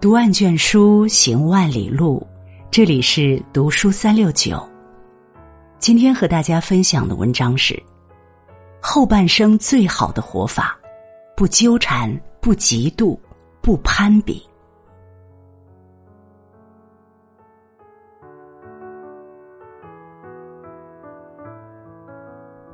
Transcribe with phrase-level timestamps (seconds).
[0.00, 2.26] 读万卷书，行万里路。
[2.70, 4.66] 这里是读书三六九。
[5.78, 7.78] 今天和大家分享的文章是：
[8.80, 10.74] 后半生最好的活法，
[11.36, 12.10] 不纠缠，
[12.40, 13.18] 不嫉妒，
[13.60, 14.42] 不攀比。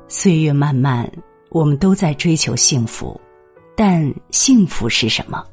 [0.06, 1.10] 岁月漫漫，
[1.50, 3.20] 我们都在追求幸福，
[3.76, 5.44] 但幸福是什么？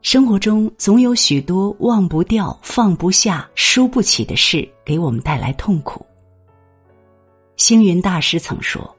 [0.00, 6.06] 生活中总有许多忘不掉、放不下、输不起的事，给我们带来痛苦。
[7.56, 8.96] 星云大师曾说：“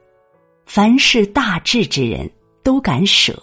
[0.66, 2.30] 凡是大智之人
[2.62, 3.34] 都敢舍。”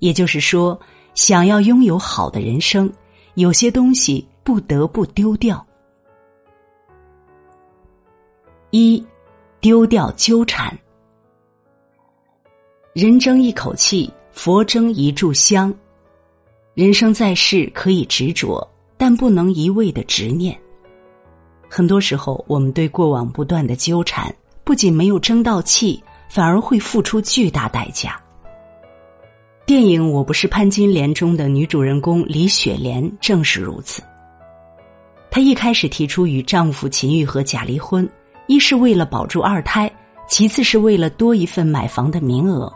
[0.00, 0.78] 也就是说，
[1.14, 2.92] 想要拥有好的人生，
[3.34, 5.64] 有些东西不得不丢掉。
[8.72, 9.02] 一，
[9.60, 10.76] 丢掉纠缠。
[12.92, 15.72] 人争一口气，佛争一炷香。
[16.76, 18.62] 人生在世可以执着，
[18.98, 20.54] 但不能一味的执念。
[21.70, 24.30] 很多时候，我们对过往不断的纠缠，
[24.62, 28.20] 不仅没有争到气，反而会付出巨大代价。
[29.64, 34.02] 电影《我不是潘金莲》中的女主人公李雪莲正是如此。
[35.30, 38.06] 她一开始提出与丈夫秦玉和假离婚，
[38.48, 39.90] 一是为了保住二胎，
[40.28, 42.70] 其次是为了多一份买房的名额。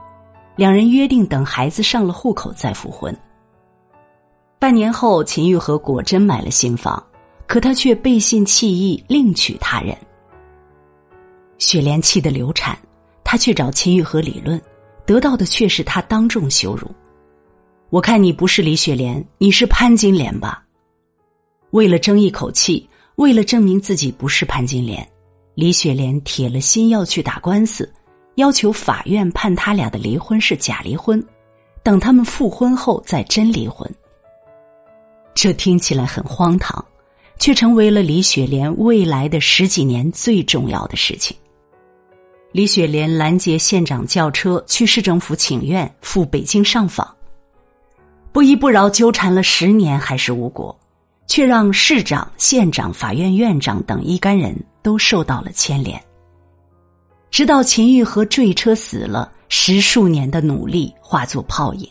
[0.57, 3.15] 两人约定等孩子上了户口再复婚。
[4.61, 7.03] 半年后，秦玉和果真买了新房，
[7.47, 9.97] 可他却背信弃义，另娶他人。
[11.57, 12.79] 雪莲气得流产，
[13.25, 14.61] 他去找秦玉和理论，
[15.07, 16.87] 得到的却是他当众羞辱。
[17.89, 20.63] 我看你不是李雪莲，你是潘金莲吧？
[21.71, 25.09] 为了争一口气，为了证明自己不是潘金莲，
[25.55, 27.91] 李雪莲铁了心要去打官司，
[28.35, 31.27] 要求法院判他俩的离婚是假离婚，
[31.83, 33.91] 等他们复婚后再真离婚。
[35.35, 36.85] 这听起来很荒唐，
[37.39, 41.37] 却成为了李雪莲未来的十几年最重要的事情。
[42.53, 47.09] 李雪莲拦截县长轿车去市政府请愿，赴北京上访，
[48.33, 50.77] 不依不饶纠缠了十年还是无果，
[51.29, 56.03] 却让市长、县长、法院院长等一干人都受到了牵连。
[57.31, 61.89] 直到秦玉和坠车死了，十数年的努力化作泡影。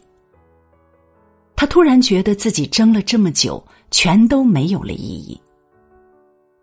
[1.70, 5.40] 突然觉得自己争了这么久，全都没有了意义。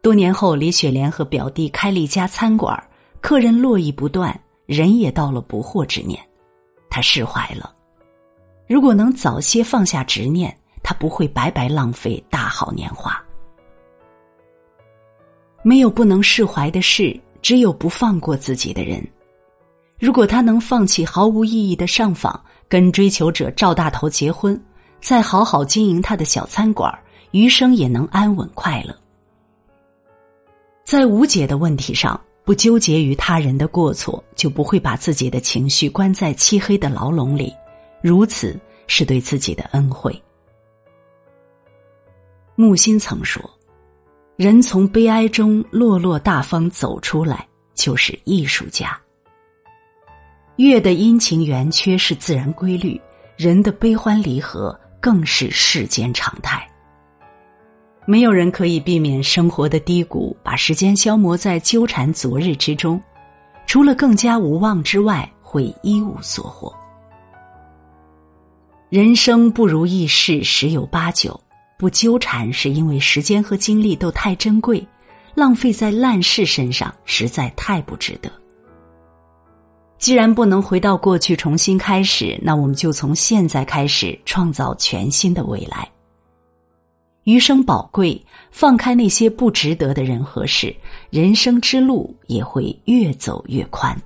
[0.02, 2.80] 多年后，李雪莲和表弟开了一家餐馆，
[3.20, 6.20] 客人络绎不断，人也到了不惑之年。
[6.90, 7.72] 他释怀了。
[8.68, 13.20] 如果能早些放下执念，他不会白白浪费大好年华。
[15.62, 19.04] 没有不能释怀的事，只有不放过自己的人。
[19.98, 24.60] 如果他能放弃毫无意义的上访，跟追求者赵大头结婚。
[25.00, 26.92] 再好好经营他的小餐馆，
[27.30, 28.96] 余生也能安稳快乐。
[30.84, 37.52] 在无解的问题上不纠结于他人的过错，就不会把自己的情绪关在漆黑的牢笼里，
[38.00, 40.20] 如此是对自己的恩惠。
[42.54, 43.42] 木心曾说
[44.36, 48.98] ：“人从悲哀中落落大方走出来，就是艺术家。”
[50.56, 52.98] 月的阴晴圆缺是自然规律，
[53.36, 54.78] 人的悲欢离合。
[55.06, 56.68] 更是世间常态。
[58.06, 63.00] 没有人可以避免生活的低谷，把时间消磨在纠缠昨日之中，
[63.68, 66.74] 除了更加无望之外，会一无所获。
[68.88, 71.40] 人生不如意事十有八九，
[71.78, 74.84] 不纠缠是因为时间和精力都太珍贵，
[75.36, 78.28] 浪费在烂事身上实在太不值得。
[79.98, 85.88] 既然不能回到过去重新开始，那我们就从现在开始创造全新的未来。
[87.24, 90.74] 余生宝贵，放开那些不值得的人和事，
[91.10, 94.00] 人生之路也会越走越宽。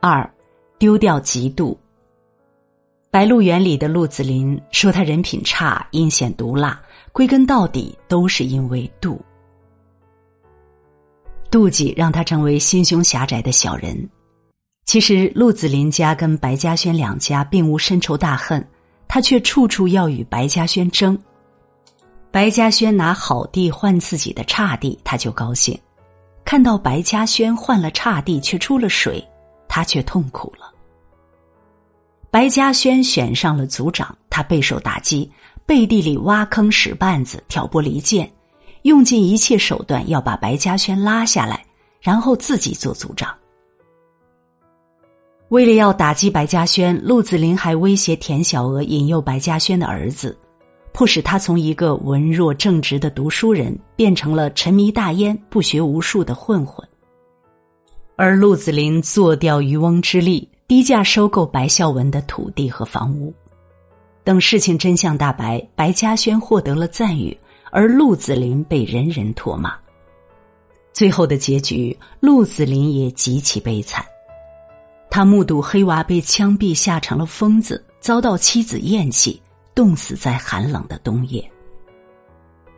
[0.00, 0.28] 二，
[0.78, 1.72] 丢掉嫉妒。
[3.12, 6.82] 《白鹿原》里的鹿子霖说他人品差，阴险毒辣，
[7.12, 9.16] 归根到底都是因为妒。
[11.52, 14.08] 妒忌让他成为心胸狭窄的小人。
[14.86, 18.66] 其实陆子霖家跟白嘉轩两家并无深仇大恨，
[19.06, 21.16] 他却处处要与白嘉轩争。
[22.30, 25.76] 白嘉轩拿好地换自己的差地，他就高兴；
[26.44, 29.22] 看到白嘉轩换了差地却出了水，
[29.68, 30.72] 他却痛苦了。
[32.30, 35.30] 白嘉轩选上了组长，他备受打击，
[35.66, 38.28] 背地里挖坑使绊子，挑拨离间。
[38.82, 41.64] 用尽一切手段要把白嘉轩拉下来，
[42.00, 43.32] 然后自己做组长。
[45.48, 50.36] 为了要打击白嘉轩，陆子霖还威胁田小娥引诱白嘉轩的儿子，
[50.92, 56.86] 迫使他从一个文弱正直的读书人变成了沉迷大烟、不学无术的混混。
[58.16, 63.32] 而陆子霖坐钓渔翁之利，低价收购白孝文的土地和房屋。
[64.24, 67.36] 等事情真相大白，白嘉轩获得了赞誉，
[67.72, 69.74] 而陆子霖被人人唾骂。
[70.92, 74.04] 最后的结局，陆子霖也极其悲惨。
[75.10, 79.40] 他目睹黑娃被枪毙，吓成了疯子，遭到妻子厌弃，
[79.74, 81.50] 冻死在寒冷的冬夜。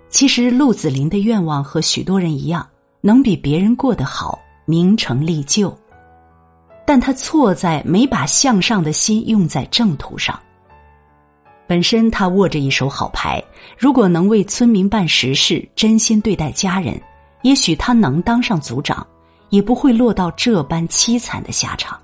[0.08, 2.66] 其实，陆子霖的愿望和许多人一样，
[3.00, 5.76] 能比别人过得好，名成利就。
[6.86, 10.40] 但他错在没把向上的心用在正途上。
[11.66, 13.42] 本身他握着一手好牌，
[13.78, 17.00] 如果能为村民办实事，真心对待家人，
[17.42, 19.06] 也许他能当上族长，
[19.48, 21.98] 也不会落到这般凄惨的下场。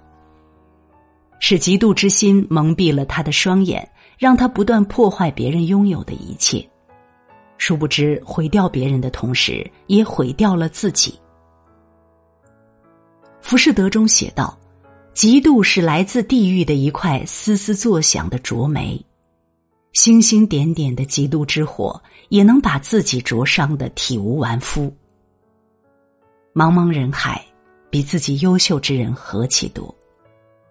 [1.40, 3.86] 是嫉妒之心蒙蔽了他的双眼，
[4.18, 6.66] 让他不断破坏别人拥有的一切，
[7.58, 11.18] 殊不知毁掉别人的同时，也毁掉了自己。
[13.42, 14.58] 浮士德中写道
[15.14, 19.02] ：“嫉妒是来自地狱的一块嘶嘶作响的浊煤。”
[19.92, 24.94] 星星点点的嫉妒之火，也能把自己灼伤的体无完肤。
[26.54, 27.44] 茫茫人海，
[27.90, 29.94] 比自己优秀之人何其多！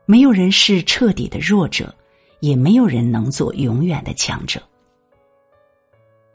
[0.05, 1.93] 没有人是彻底的弱者，
[2.39, 4.61] 也没有人能做永远的强者。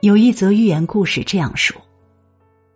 [0.00, 1.80] 有一则寓言故事这样说：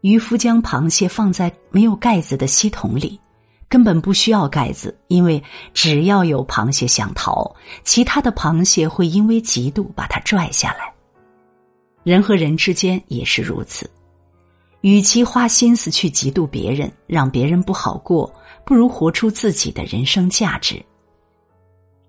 [0.00, 3.20] 渔夫将螃蟹放在没有盖子的锡桶里。
[3.68, 5.42] 根本不需要盖子，因为
[5.74, 7.54] 只要有螃蟹想逃，
[7.84, 10.92] 其他的螃蟹会因为嫉妒把它拽下来。
[12.02, 13.90] 人和人之间也是如此，
[14.80, 18.32] 与其花心思去嫉妒别人，让别人不好过，
[18.64, 20.82] 不如活出自己的人生价值。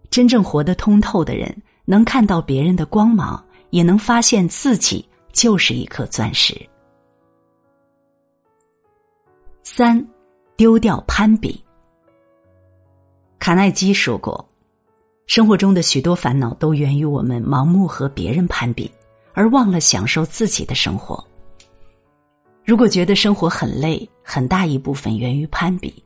[0.10, 6.56] 真正活得通透的人，能看到别人的光芒，也能发现自己就是一颗钻石。
[9.62, 10.08] 三。
[10.60, 11.64] 丢掉攀比。
[13.40, 14.46] 卡耐基说过
[15.26, 18.92] ：“生活中的许多烦恼都源于我们盲目和别人攀比，
[19.34, 21.26] 而忘了享受自己的生活。
[22.66, 26.04] 如果觉得生活很累，很大一部分源于攀比。”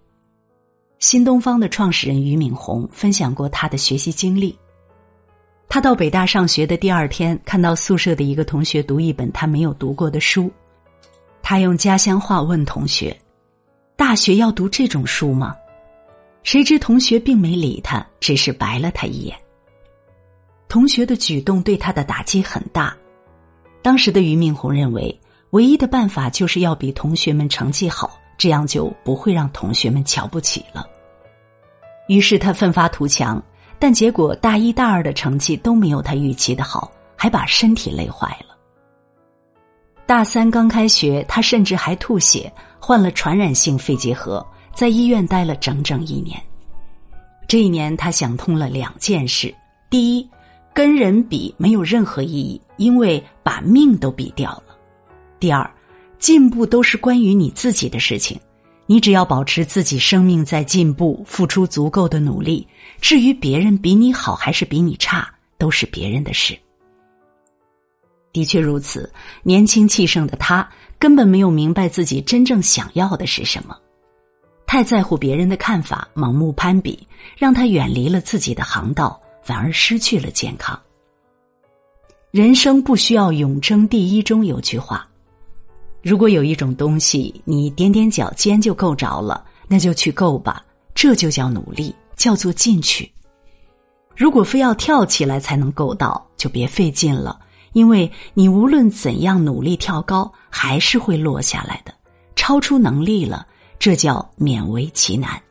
[1.01, 4.55] 新东方的创始人俞敏洪分享过他的学习经历：
[5.67, 10.51] 他到北大上学的第二天，看到宿舍的一个同学读一本他没有读过的书，
[11.41, 13.17] 他用家乡话问同学。
[14.05, 15.55] 大学要读这种书吗？
[16.43, 19.33] 谁知同学并没理他，只是白了他一眼。
[20.67, 22.93] 同学的举动对他的打击很大。
[23.81, 25.17] 当时的俞敏洪认为，
[25.51, 30.85] 唯一的办法就是要比同学们成绩好，这样就不会让同学们瞧不起了。
[32.09, 33.41] 于是他奋发图强，
[33.79, 38.53] 但结果大一大二的成绩都没有他预期的好，还把身体累坏了。
[40.05, 42.51] 大三刚开学，他甚至还吐血。
[42.85, 44.45] 患了传染性肺结核，
[44.75, 46.37] 在医院待了整整一年。
[47.47, 49.55] 这一年，他想通了两件事：
[49.89, 50.29] 第一，
[50.73, 54.75] 跟人比没有任何意义，因为把命都比掉了；
[55.39, 55.73] 第二，
[56.19, 58.37] 进步都是关于你自己的事情，
[58.85, 62.67] 你只要保持自己生命在进步，付出足够的努力，
[62.99, 66.53] 至于别人比你好还是比你差，都是别人的事。
[68.33, 69.09] 的确如此，
[69.43, 70.67] 年轻气盛的他。
[70.99, 73.77] 根本没有明白自己真正想要的是什么，
[74.65, 77.05] 太在乎别人的看法，盲目攀比，
[77.37, 80.79] 让他远离了自己的航道，反而失去了健康。
[82.31, 85.05] 人生不需要永争第一，中有句话：
[86.01, 90.63] 如果有一种东西你踮踮脚尖就够着了，那就去够吧，
[90.95, 93.11] 这就叫努力，叫做进取。
[94.15, 97.37] 如果非要跳起来才能够到，就别费劲了。
[97.73, 101.93] 因为你无论怎样努力跳高，还是会落下来的，
[102.35, 103.45] 超出能力了，
[103.77, 105.41] 这叫勉为其难。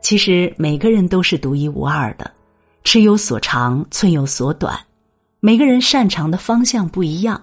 [0.00, 2.30] 其实每个人都是独一无二的，
[2.84, 4.78] 尺有所长，寸有所短，
[5.40, 7.40] 每个人擅长的方向不一样，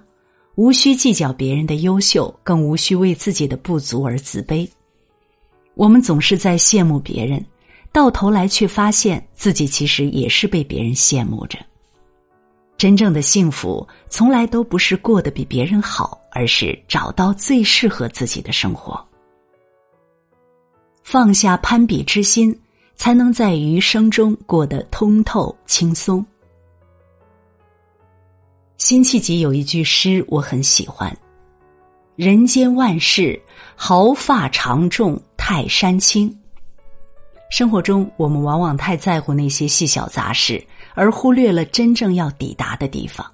[0.56, 4.70] 无需计较别人的优秀，更无需为自己的不足而自卑。
[5.76, 7.44] 我们总是在羡慕别人，
[7.94, 11.58] 到头来却发现自己其实也是被别人羡慕着。
[12.80, 19.06] 真正的幸福，从来都不是过得比别人好，而是找到最适合自己的生活。
[21.04, 22.58] 放下攀比之心，
[22.96, 26.26] 才能在余生中过得通透轻松。
[28.78, 31.14] 辛弃疾有一句诗我很喜欢
[32.16, 33.38] ：“人间万事，
[33.76, 36.34] 毫发长重泰山青。”
[37.52, 40.64] 生活中，我们往往太在乎那些细小杂事，
[41.00, 43.26] 而忽略了真正要抵达的地方。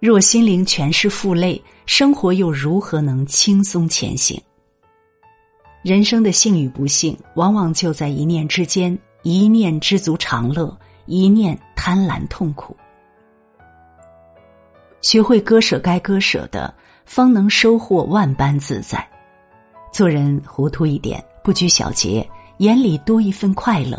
[0.00, 4.40] 若心灵全是负累，生活又如何能轻松前行？
[5.82, 8.98] 人生的幸与不幸，往往就在一念之间。
[9.22, 12.74] 一念知足常乐，一念贪婪痛苦。
[15.02, 19.06] 学会割舍该割舍的，方能收获万般自在。
[19.92, 22.26] 做人糊涂一点，不拘小节，
[22.58, 23.98] 眼里多一份快乐；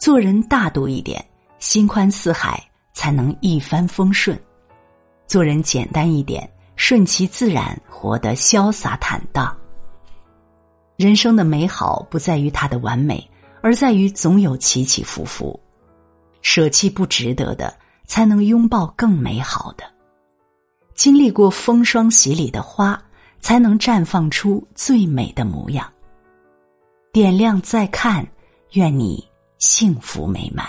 [0.00, 1.24] 做人大度一点，
[1.58, 4.36] 心宽似海，才能一帆风顺；
[5.26, 9.56] 做人简单一点，顺其自然，活得潇洒坦荡。
[10.96, 13.30] 人生的美好不在于它的完美。
[13.62, 15.58] 而在于总有起起伏伏，
[16.40, 19.84] 舍弃不值得的，才能拥抱更美好的；
[20.94, 23.02] 经历过风霜洗礼的花，
[23.40, 25.92] 才能绽放出最美的模样。
[27.12, 28.24] 点亮再看，
[28.74, 29.26] 愿你
[29.58, 30.68] 幸福美满。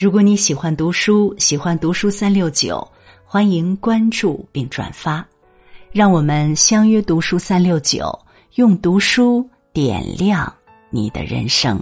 [0.00, 2.90] 如果你喜欢读书，喜欢读书三六九，
[3.22, 5.22] 欢迎关注并转发，
[5.92, 8.18] 让我们相约读书三六九，
[8.54, 9.46] 用读书。
[9.74, 10.50] 点亮
[10.88, 11.78] 你的人生。